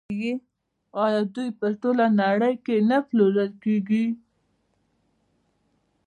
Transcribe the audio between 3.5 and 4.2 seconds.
کیږي؟